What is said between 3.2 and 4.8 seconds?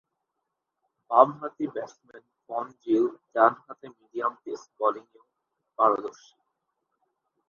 ডানহাতে medium pace